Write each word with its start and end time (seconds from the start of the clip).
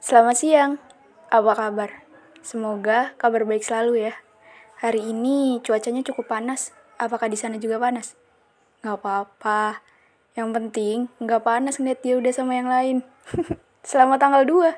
Selamat 0.00 0.32
siang, 0.32 0.72
apa 1.28 1.52
kabar? 1.52 2.08
Semoga 2.40 3.12
kabar 3.20 3.44
baik 3.44 3.60
selalu 3.60 4.08
ya. 4.08 4.16
Hari 4.80 5.12
ini 5.12 5.60
cuacanya 5.60 6.00
cukup 6.00 6.24
panas. 6.24 6.72
Apakah 6.96 7.28
di 7.28 7.36
sana 7.36 7.60
juga 7.60 7.76
panas? 7.76 8.16
Gak 8.80 8.96
apa-apa. 8.96 9.84
Yang 10.32 10.48
penting 10.56 10.96
nggak 11.20 11.44
panas 11.44 11.76
ngeliat 11.76 12.00
dia 12.00 12.16
udah 12.16 12.32
sama 12.32 12.56
yang 12.56 12.72
lain. 12.72 13.04
Selamat 13.84 14.24
tanggal 14.24 14.48
2. 14.48 14.72